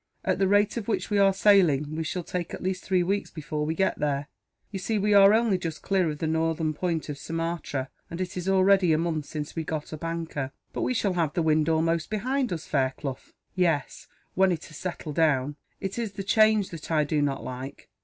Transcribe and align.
At 0.25 0.39
the 0.39 0.47
rate 0.47 0.77
at 0.77 0.87
which 0.87 1.11
we 1.11 1.19
are 1.19 1.31
sailing, 1.31 1.95
we 1.95 2.03
shall 2.03 2.23
take 2.23 2.55
at 2.55 2.63
least 2.63 2.83
three 2.83 3.03
weeks 3.03 3.29
before 3.29 3.67
we 3.67 3.75
get 3.75 3.99
there. 3.99 4.29
You 4.71 4.79
see, 4.79 4.97
we 4.97 5.13
are 5.13 5.31
only 5.31 5.59
just 5.59 5.83
clear 5.83 6.09
of 6.09 6.17
the 6.17 6.25
northern 6.25 6.73
point 6.73 7.07
of 7.07 7.19
Sumatra; 7.19 7.87
and 8.09 8.19
it 8.19 8.35
is 8.35 8.49
already 8.49 8.93
a 8.93 8.97
month 8.97 9.27
since 9.27 9.55
we 9.55 9.63
got 9.63 9.93
up 9.93 10.03
anchor." 10.03 10.53
"But 10.73 10.81
we 10.81 10.95
shall 10.95 11.13
have 11.13 11.33
the 11.33 11.43
wind 11.43 11.69
almost 11.69 12.09
behind 12.09 12.51
us, 12.51 12.65
Fairclough." 12.65 13.19
"Yes, 13.53 14.07
when 14.33 14.51
it 14.51 14.65
has 14.65 14.77
settled 14.77 15.17
down. 15.17 15.55
It 15.79 15.99
is 15.99 16.13
the 16.13 16.23
change 16.23 16.71
that 16.71 16.89
I 16.89 17.03
do 17.03 17.21
not 17.21 17.43
like. 17.43 17.87